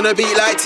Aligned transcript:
Copz. 0.00 0.10
gonna 0.10 0.14
be 0.14 0.34
like 0.34 0.56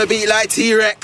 T-Rex. 0.00 0.06
gonna 0.06 0.08
be 0.08 0.26
like 0.26 0.48
T-Rex. 0.48 0.99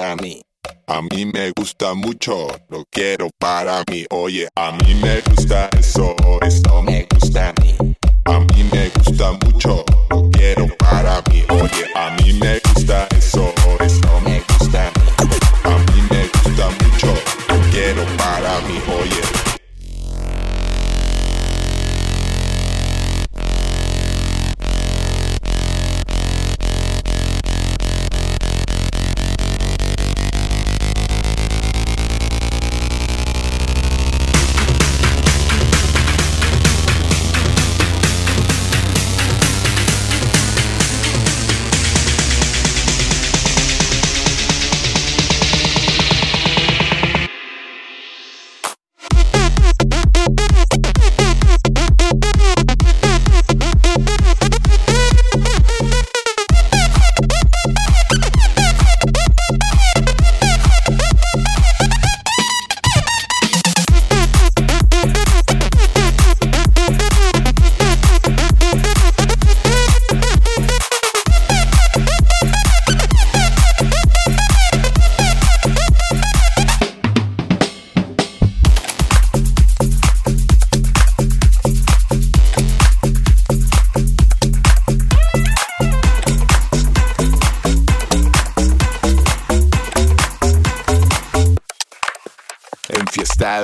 A 0.00 0.16
mí. 0.16 0.42
A 0.86 1.02
mí 1.02 1.26
me 1.26 1.50
gusta 1.56 1.94
mucho, 1.94 2.48
lo 2.68 2.84
quiero 2.90 3.28
para 3.38 3.82
mí. 3.90 4.04
Oye, 4.10 4.48
a 4.54 4.72
mí 4.72 4.94
me 4.94 5.20
gusta 5.20 5.68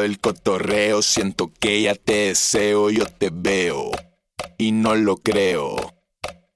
El 0.02 0.18
cotorreo, 0.18 1.02
siento 1.02 1.52
que 1.58 1.82
ya 1.82 1.94
te 1.94 2.28
deseo, 2.28 2.90
yo 2.90 3.04
te 3.06 3.30
veo 3.32 3.90
y 4.56 4.72
no 4.72 4.94
lo 4.94 5.18
creo. 5.18 5.76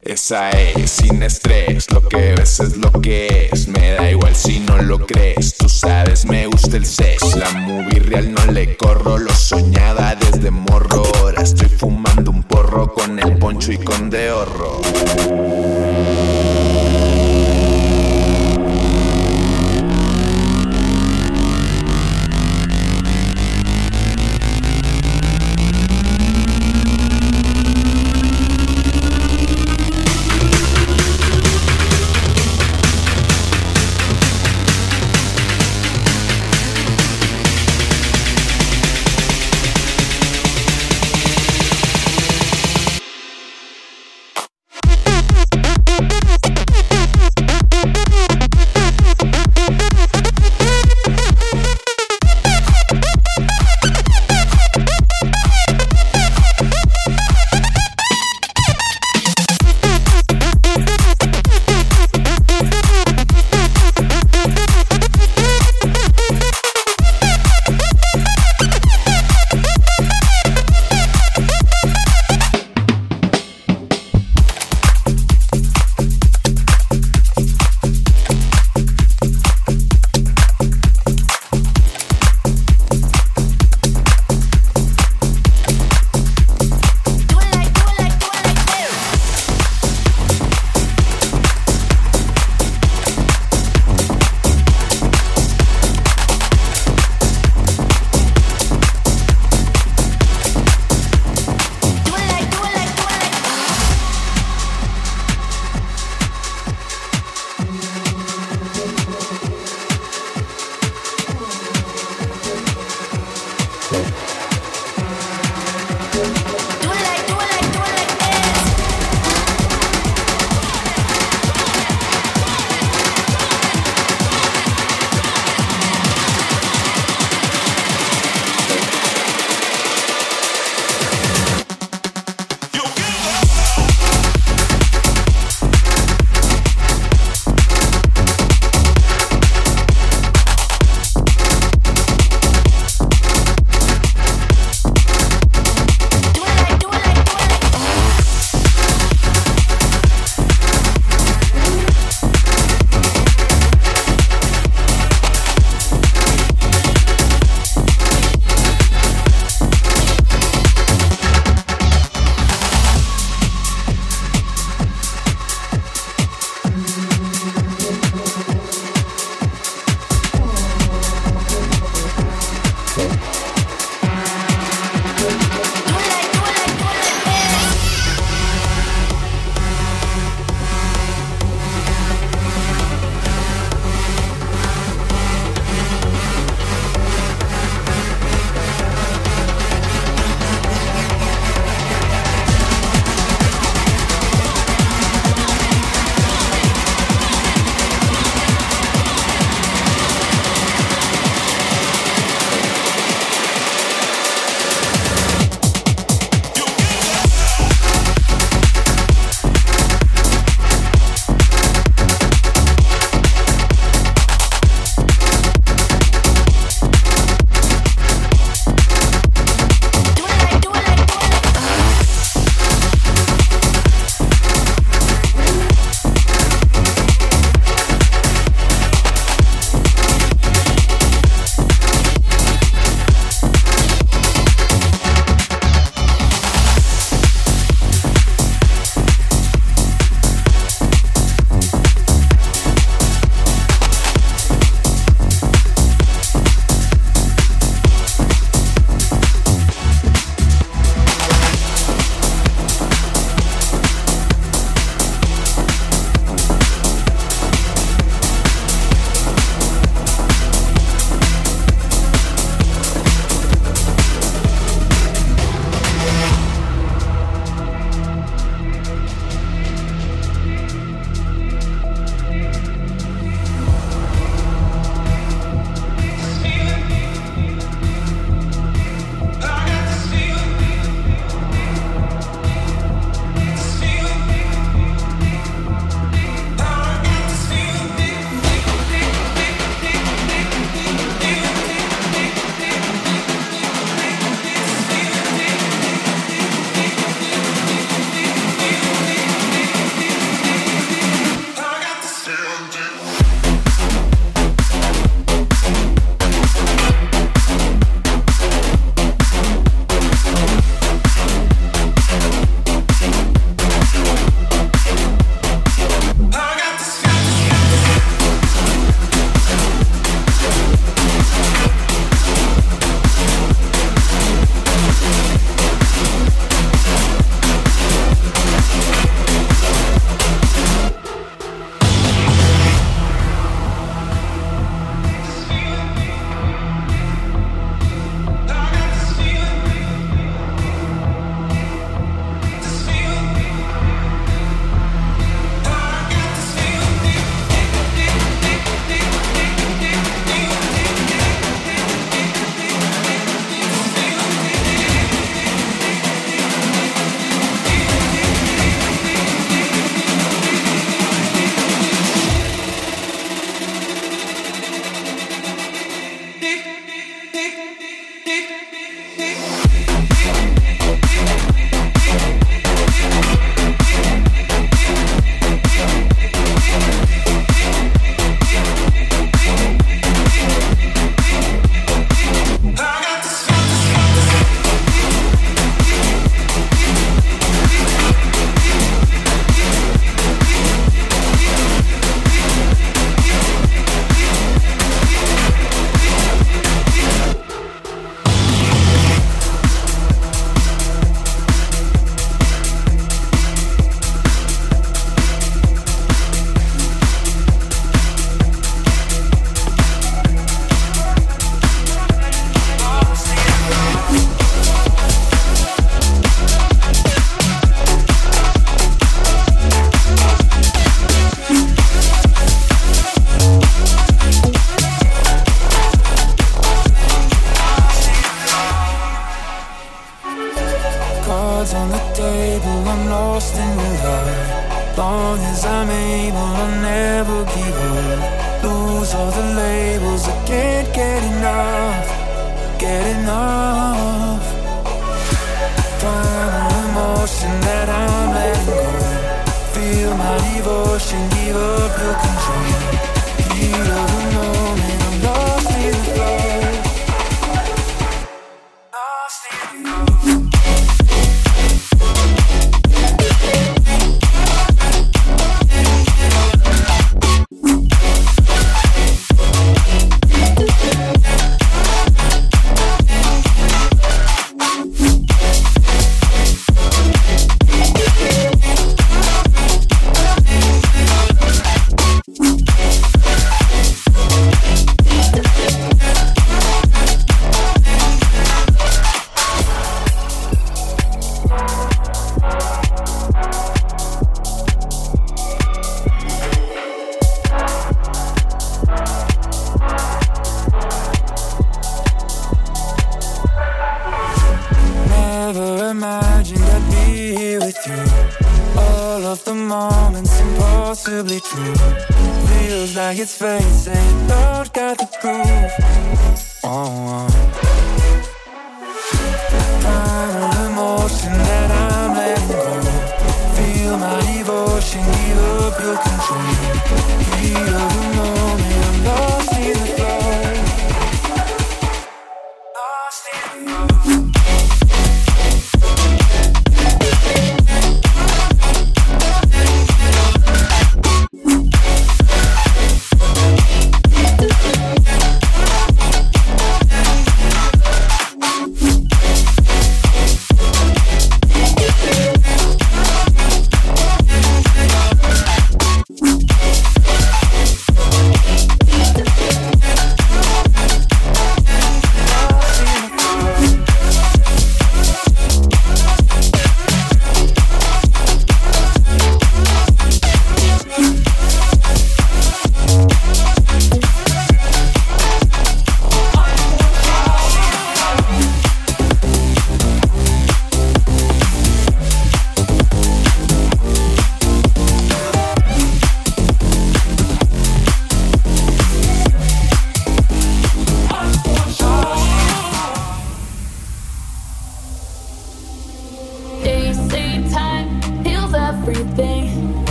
Esa 0.00 0.50
es, 0.50 0.90
sin 0.90 1.22
estrés, 1.22 1.90
lo 1.90 2.08
que 2.08 2.34
ves 2.34 2.60
es 2.60 2.76
lo 2.76 2.92
que 2.92 3.50
es. 3.52 3.68
Me 3.68 3.92
da 3.92 4.10
igual 4.10 4.34
si 4.36 4.60
no 4.60 4.78
lo 4.78 5.04
crees, 5.04 5.56
tú 5.56 5.68
sabes, 5.68 6.24
me 6.24 6.46
gusta 6.46 6.76
el 6.76 6.86
sex. 6.86 7.36
La 7.36 7.50
movie 7.52 8.00
real 8.00 8.32
no 8.32 8.52
le 8.52 8.76
corro, 8.76 9.18
lo 9.18 9.34
soñaba 9.34 10.14
desde 10.14 10.50
morro. 10.50 11.02
Ahora 11.16 11.42
estoy 11.42 11.68
fumando 11.68 12.30
un 12.30 12.44
porro 12.44 12.94
con 12.94 13.18
el 13.18 13.36
poncho 13.38 13.72
y 13.72 13.78
con 13.78 14.08
dehorro. 14.08 14.80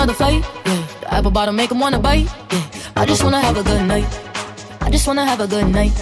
Another 0.00 0.14
fight, 0.14 0.42
yeah. 0.64 0.86
The 1.02 1.12
apple 1.12 1.30
bottom 1.30 1.54
make 1.54 1.70
him 1.70 1.78
wanna 1.78 1.98
bite, 1.98 2.24
yeah. 2.24 2.64
I 2.96 3.04
just 3.04 3.22
wanna 3.22 3.38
have 3.38 3.58
a 3.58 3.62
good 3.62 3.86
night. 3.86 4.08
I 4.80 4.90
just 4.90 5.06
wanna 5.06 5.26
have 5.26 5.40
a 5.40 5.46
good 5.46 5.68
night. 5.68 5.92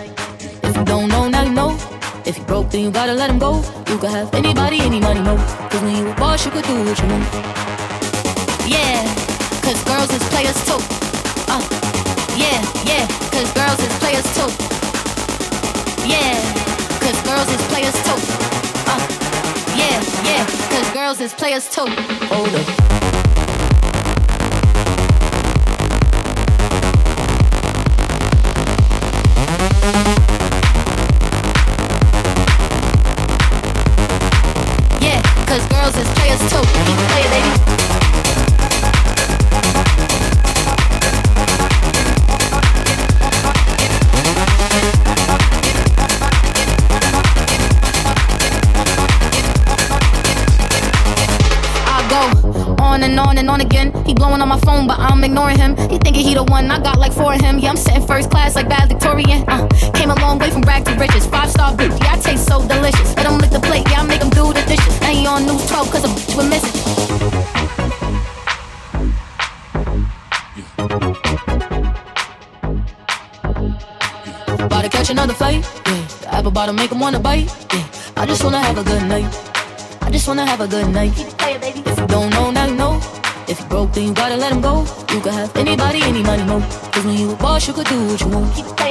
If 0.62 0.76
you 0.76 0.84
don't 0.84 1.08
know, 1.08 1.28
now 1.28 1.42
you 1.42 1.50
know. 1.50 1.76
If 2.24 2.38
you 2.38 2.44
broke, 2.44 2.70
then 2.70 2.84
you 2.84 2.92
gotta 2.92 3.12
let 3.12 3.28
him 3.28 3.40
go. 3.40 3.56
You 3.88 3.98
could 3.98 4.10
have 4.10 4.32
anybody, 4.34 4.78
any 4.78 5.00
money, 5.00 5.20
no. 5.20 5.34
Cause 5.68 5.82
when 5.82 5.96
you 5.96 6.08
a 6.08 6.14
boss, 6.14 6.44
you 6.44 6.52
could 6.52 6.64
do 6.64 6.76
what 6.84 6.96
you 7.00 7.08
want. 7.08 7.24
Yeah, 8.70 9.02
cause 9.66 9.82
girls 9.82 10.10
is 10.14 10.22
players 10.30 10.58
too. 10.68 10.80
Uh, 11.50 11.64
yeah, 12.38 12.60
yeah, 12.86 13.04
cause 13.34 13.50
girls 13.58 13.80
is 13.82 13.94
players 13.98 14.28
too. 14.36 14.50
Yeah, 16.06 16.38
cause 17.02 17.18
girls 17.26 17.50
is 17.50 17.62
players 17.66 17.98
too. 18.06 18.18
Uh, 18.92 19.02
yeah, 19.74 19.98
yeah, 20.22 20.46
cause 20.70 20.88
girls 20.92 21.20
is 21.20 21.34
players 21.34 21.68
too. 21.68 21.88
Hold 22.30 22.54
up. 22.54 22.97
Ignoring 55.28 55.58
him. 55.58 55.76
He 55.90 55.98
thinking 55.98 56.24
he 56.28 56.34
the 56.34 56.44
one, 56.44 56.70
I 56.70 56.78
got 56.80 56.98
like 56.98 57.12
four 57.12 57.34
of 57.34 57.40
him. 57.40 57.58
Yeah, 57.58 57.70
I'm 57.70 57.76
sitting 57.76 58.04
first 58.06 58.30
class 58.30 58.54
like 58.54 58.68
valedictorian. 58.68 59.44
Uh, 59.48 59.68
came 59.94 60.10
a 60.10 60.18
long 60.24 60.38
way 60.38 60.50
from 60.50 60.62
rag 60.62 60.84
to 60.86 60.94
riches. 60.94 61.26
Five 61.26 61.50
star 61.50 61.72
bitch, 61.72 61.96
yeah, 62.02 62.14
I 62.14 62.18
taste 62.18 62.46
so 62.48 62.56
delicious. 62.66 63.14
Let 63.16 63.26
him 63.26 63.38
lick 63.38 63.50
the 63.50 63.60
plate, 63.60 63.86
yeah, 63.90 64.00
I 64.00 64.06
make 64.06 64.22
him 64.22 64.30
do 64.30 64.52
the 64.52 64.64
dishes. 64.72 64.94
He 65.04 65.26
on 65.26 65.46
news 65.46 65.64
12 65.68 65.90
cause 65.92 66.04
a 66.04 66.08
bitch 66.16 66.36
we're 66.36 66.48
missing. 66.48 66.76
About 74.66 74.82
to 74.82 74.88
catch 74.88 75.10
another 75.10 75.34
fight, 75.34 75.62
yeah. 75.86 76.06
The 76.22 76.28
apple 76.34 76.50
bottom 76.50 76.76
make 76.76 76.90
him 76.90 77.00
wanna 77.00 77.20
bite, 77.20 77.48
yeah. 77.74 77.86
I 78.16 78.26
just 78.26 78.42
wanna 78.42 78.60
have 78.60 78.78
a 78.78 78.84
good 78.84 79.04
night. 79.14 79.28
I 80.02 80.10
just 80.10 80.26
wanna 80.26 80.46
have 80.46 80.60
a 80.60 80.68
good 80.68 80.88
night. 80.88 81.12
If 81.16 81.98
you 81.98 82.06
don't 82.06 82.30
know, 82.30 82.50
now 82.50 82.66
you 82.66 82.74
know. 82.74 83.17
If 83.48 83.60
you 83.60 83.66
broke, 83.66 83.92
then 83.92 84.08
you 84.08 84.14
gotta 84.14 84.36
let 84.36 84.52
him 84.52 84.60
go. 84.60 84.84
You 85.12 85.20
could 85.20 85.32
have 85.32 85.56
anybody, 85.56 86.02
any 86.02 86.22
money, 86.22 86.44
no. 86.44 86.60
Cause 86.92 87.04
when 87.04 87.16
you 87.16 87.32
a 87.32 87.36
boss, 87.36 87.66
you 87.66 87.72
could 87.72 87.86
do 87.86 88.06
what 88.06 88.20
you 88.20 88.28
want. 88.28 88.87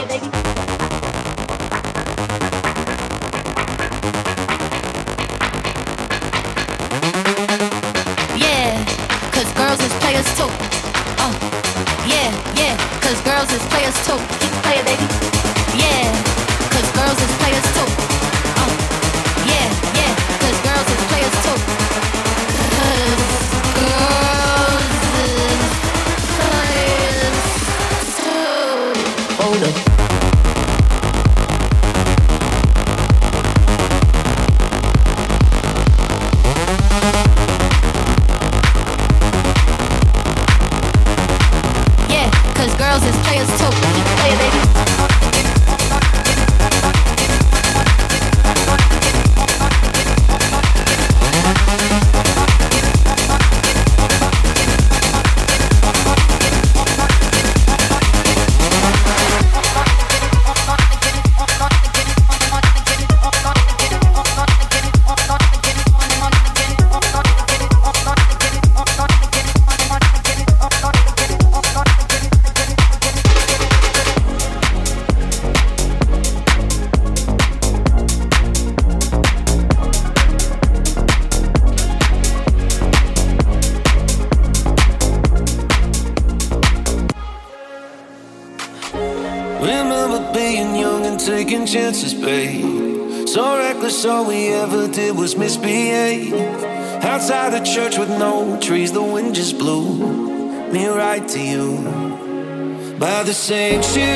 Sanctuary, 103.37 104.06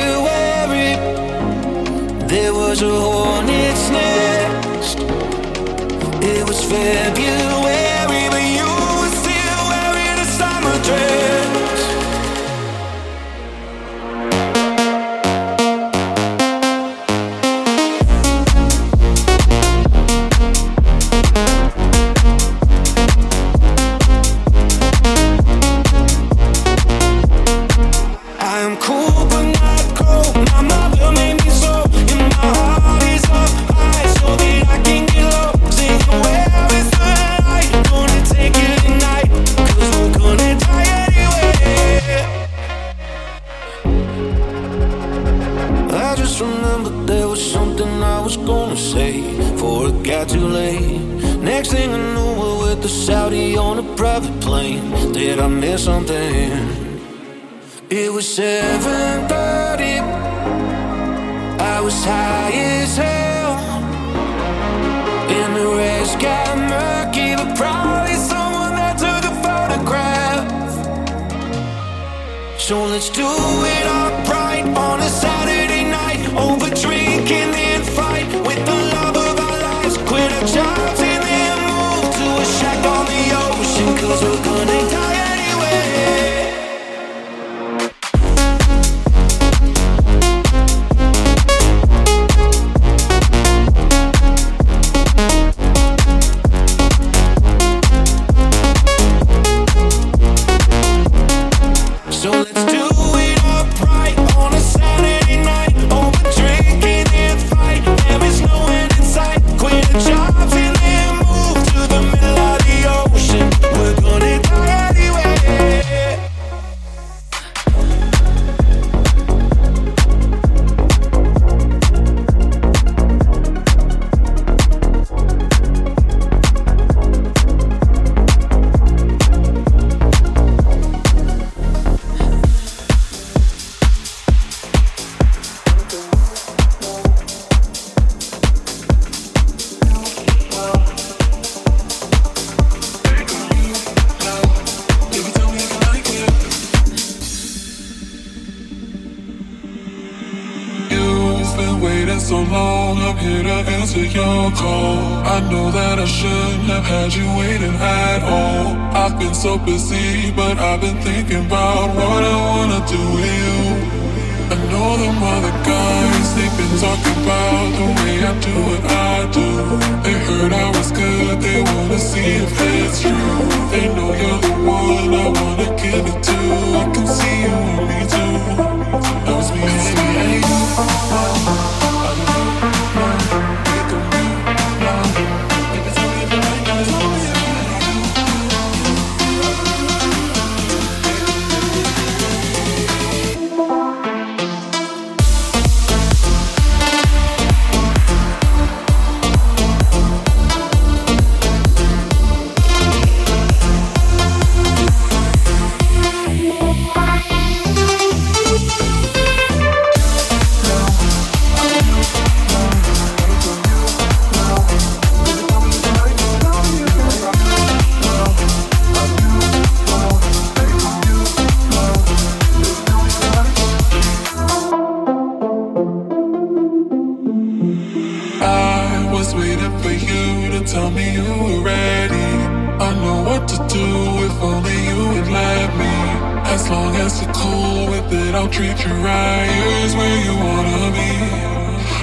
long 236.72 236.96
as 236.96 237.20
you're 237.20 237.34
cool 237.34 237.86
with 237.92 238.08
it, 238.12 238.34
I'll 238.34 238.48
treat 238.48 238.78
you 238.84 238.94
right. 239.04 239.48
Here's 239.60 239.94
where 239.94 240.18
you 240.26 240.34
wanna 240.46 240.88
be. 241.00 241.12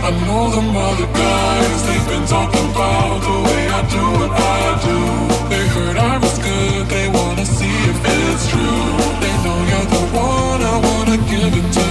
I 0.08 0.12
know 0.26 0.44
the 0.56 0.64
other 0.88 1.10
guys, 1.26 1.80
they've 1.88 2.08
been 2.14 2.26
talking 2.36 2.68
about 2.74 3.18
the 3.28 3.38
way 3.48 3.62
I 3.80 3.82
do 3.96 4.04
what 4.20 4.32
I 4.56 4.62
do. 4.88 4.98
They 5.52 5.64
heard 5.76 5.98
I 5.98 6.16
was 6.24 6.38
good, 6.50 6.86
they 6.96 7.08
wanna 7.18 7.46
see 7.58 7.76
if 7.92 7.98
it's 8.16 8.46
true. 8.52 8.88
They 9.24 9.36
know 9.44 9.58
you're 9.72 9.90
the 9.96 10.04
one 10.30 10.62
I 10.74 10.76
wanna 10.88 11.18
give 11.32 11.54
it 11.62 11.68
to. 11.78 11.89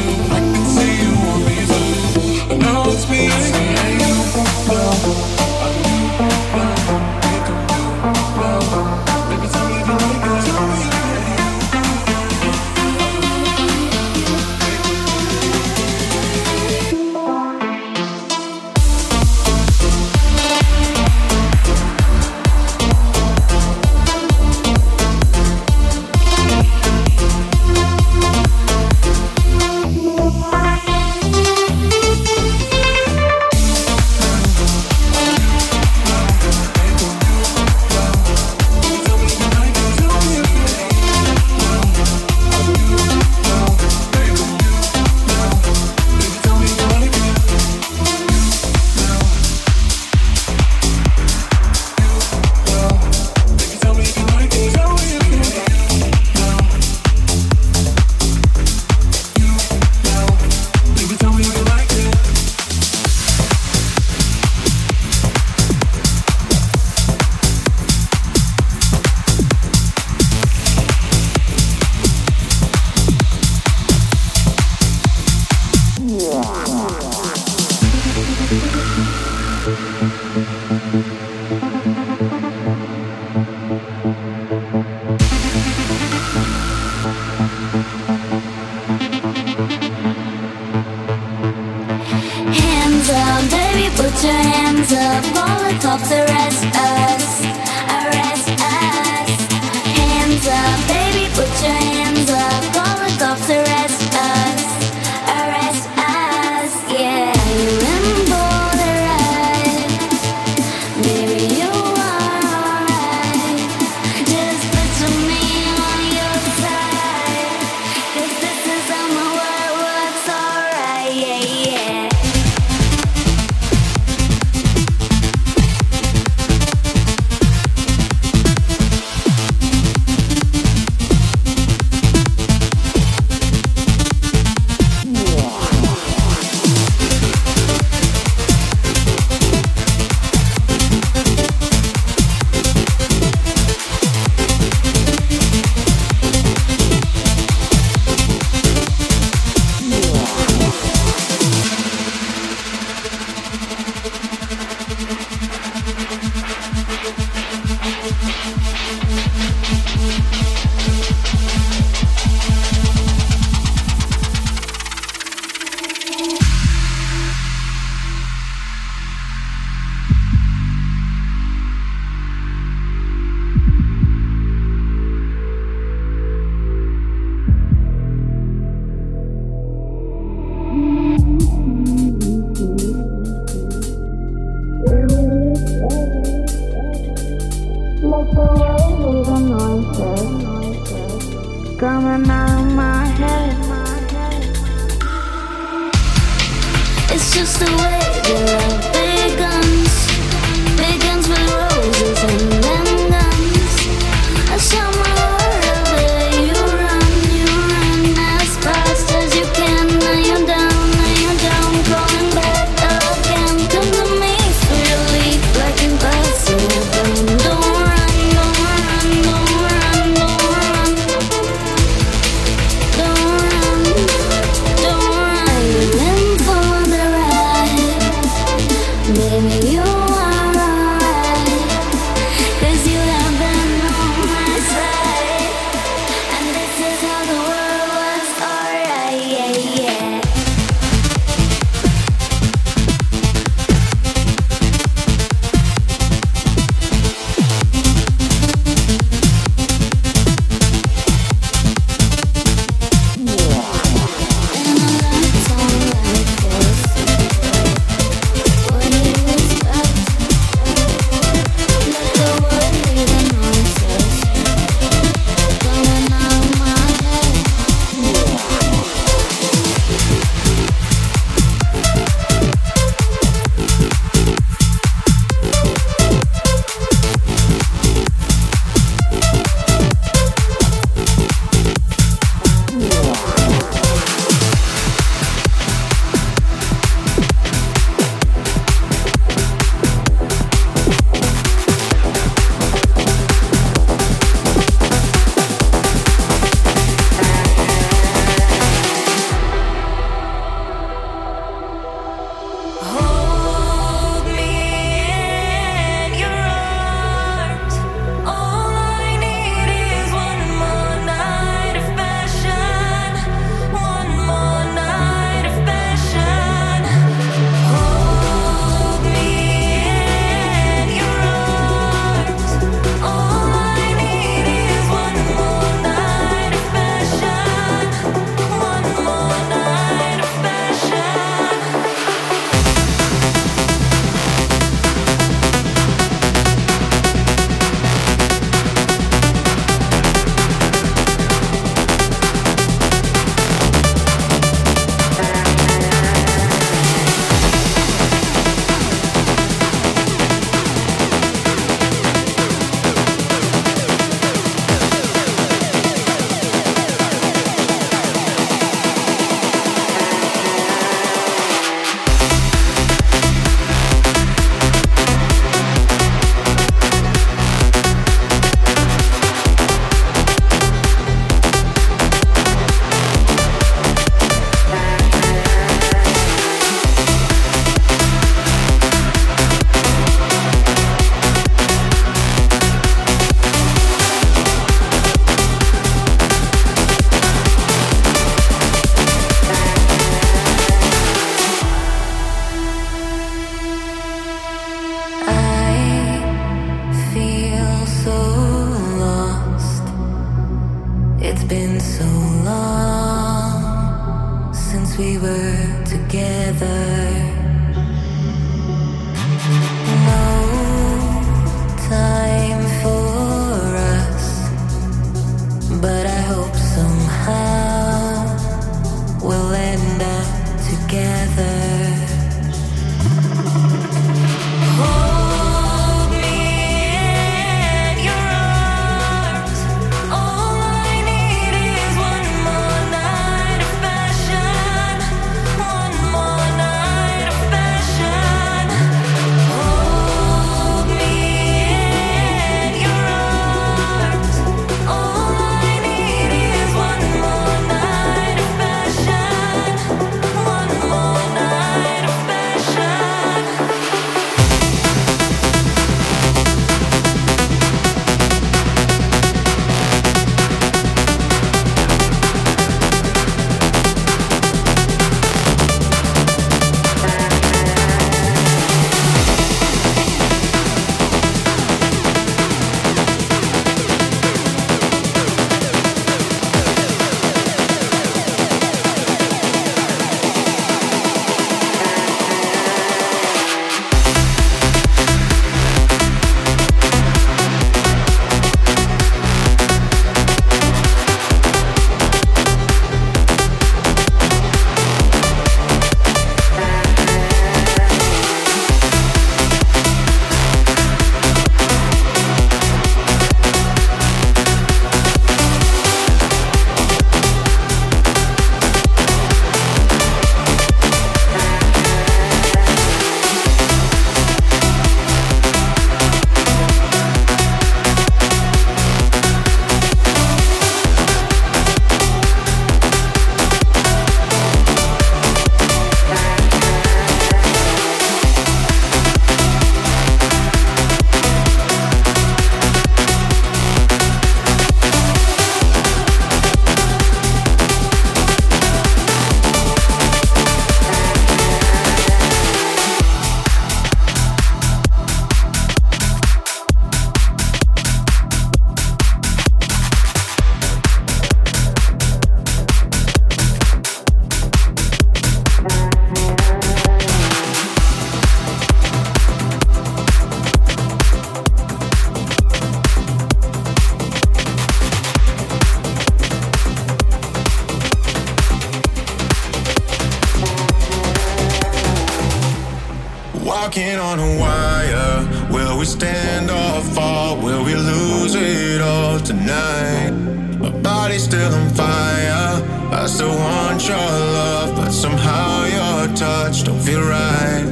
tonight. 579.29 580.11
My 580.59 580.71
body's 580.81 581.25
still 581.25 581.53
on 581.53 581.69
fire. 581.71 582.63
I 582.91 583.07
still 583.07 583.29
want 583.29 583.87
your 583.87 584.11
love, 584.39 584.77
but 584.77 584.91
somehow 584.91 585.65
your 585.77 586.17
touch 586.17 586.65
don't 586.65 586.81
feel 586.81 587.03
right. 587.03 587.67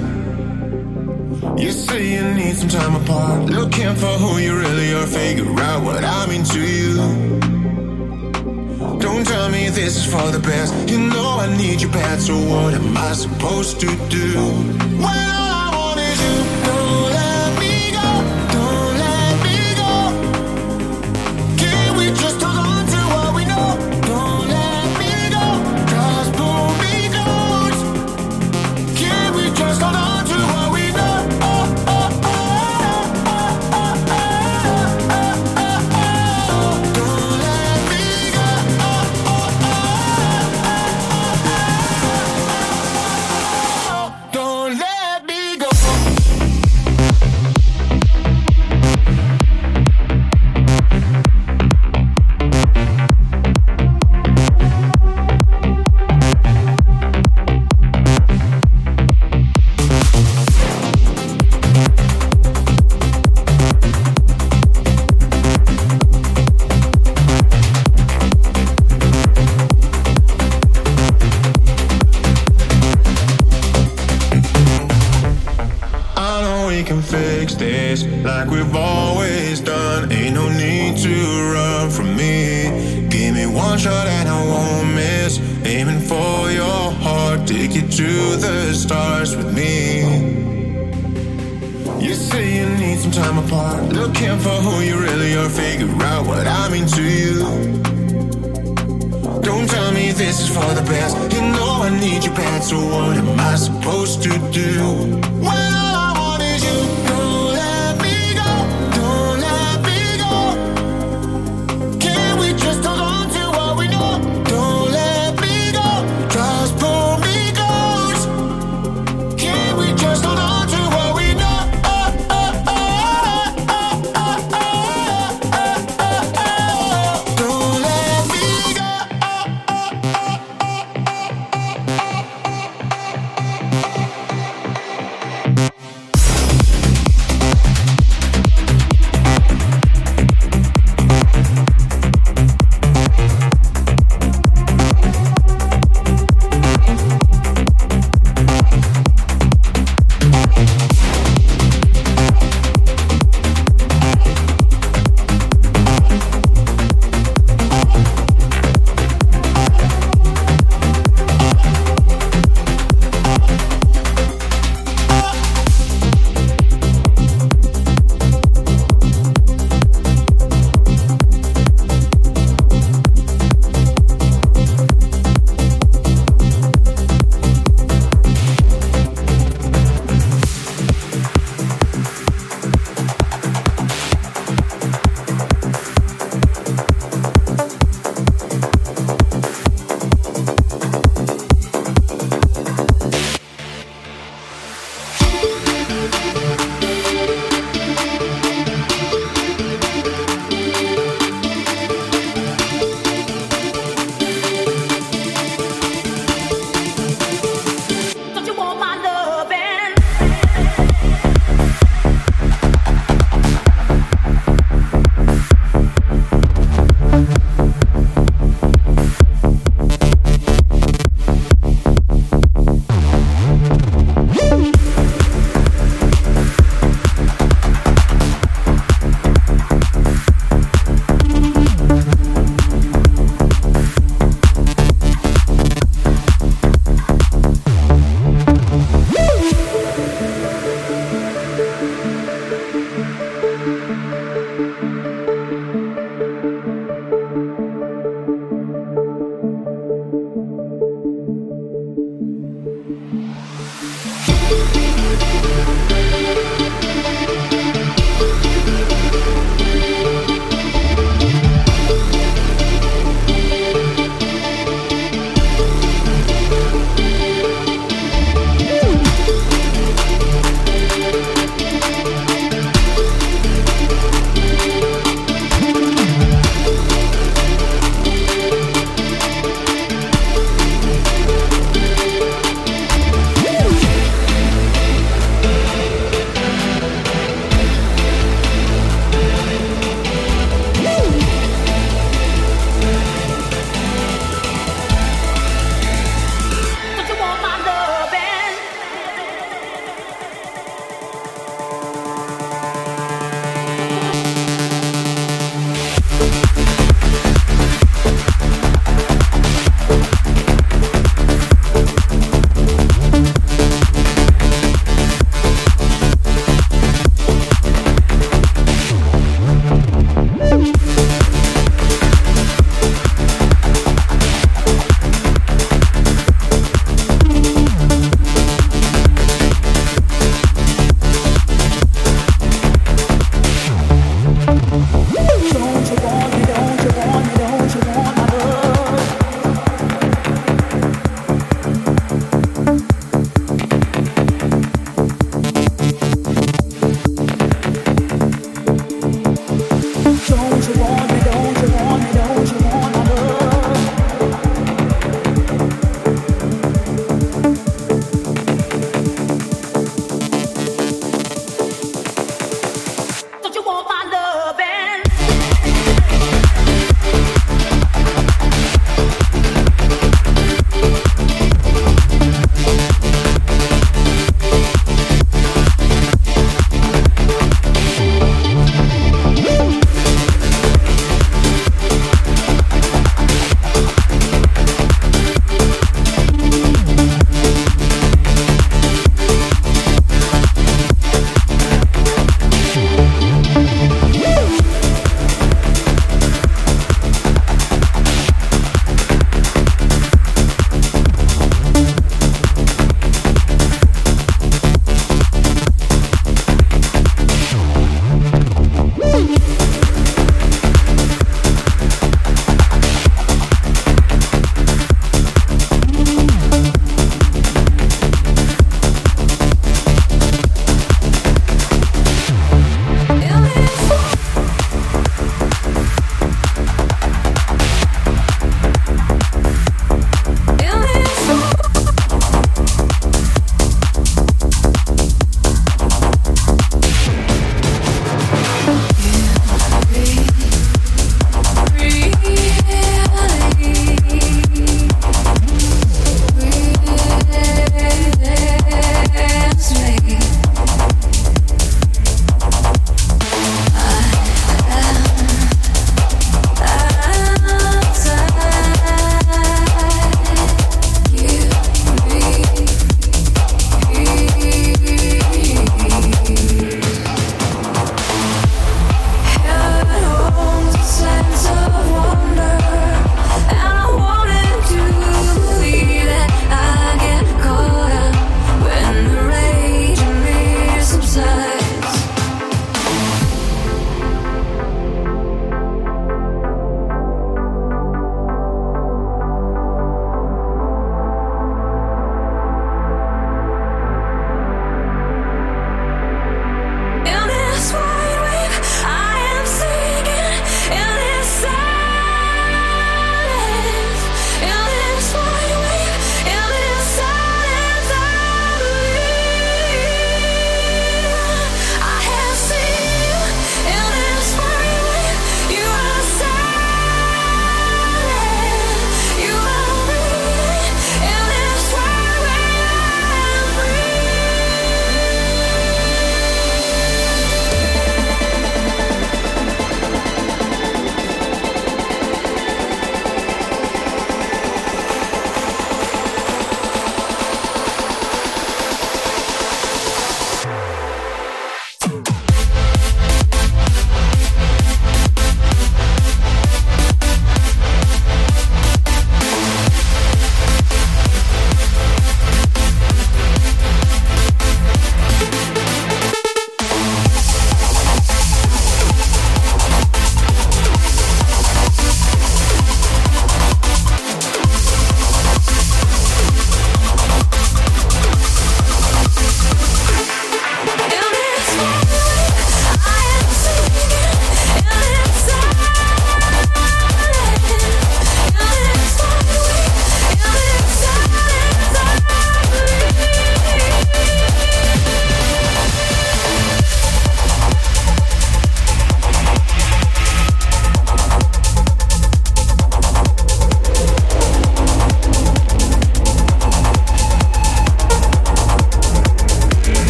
You 1.57 1.73
say 1.73 2.01
you 2.15 2.35
need 2.35 2.57
some 2.57 2.69
time 2.69 2.95
apart, 3.03 3.49
looking 3.49 3.95
for 3.95 4.15
who 4.23 4.39
you 4.39 4.59
really 4.59 4.93
are. 4.93 5.07
Figure 5.07 5.59
out 5.61 5.83
what 5.83 6.05
I 6.05 6.27
mean 6.27 6.45
to 6.45 6.61
you. 6.61 6.95
Don't 9.01 9.27
tell 9.27 9.49
me 9.49 9.71
this 9.71 9.97
is 9.97 10.05
for 10.05 10.31
the 10.37 10.41
best. 10.41 10.75
You 10.91 10.99
know 10.99 11.39
I 11.45 11.57
need 11.57 11.81
you 11.81 11.89
bad, 11.89 12.21
so 12.21 12.35
what 12.53 12.75
am 12.75 12.95
I 12.99 13.13
supposed 13.15 13.81
to 13.81 13.87
do? 14.11 14.33
When 15.03 15.46